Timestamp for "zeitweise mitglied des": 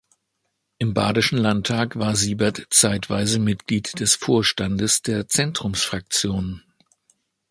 2.71-4.15